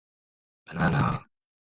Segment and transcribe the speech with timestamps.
[0.65, 1.21] Banana